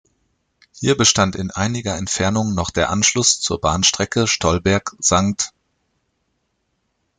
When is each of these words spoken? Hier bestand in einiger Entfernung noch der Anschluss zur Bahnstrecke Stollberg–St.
Hier 0.73 0.97
bestand 0.97 1.35
in 1.35 1.51
einiger 1.51 1.95
Entfernung 1.95 2.55
noch 2.55 2.71
der 2.71 2.89
Anschluss 2.89 3.39
zur 3.39 3.61
Bahnstrecke 3.61 4.25
Stollberg–St. 4.25 5.51